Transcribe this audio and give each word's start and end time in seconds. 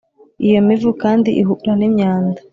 Iyo 0.47 0.59
mivu 0.67 0.89
kandi 1.01 1.29
ihura 1.41 1.73
n’imyanda 1.79 2.39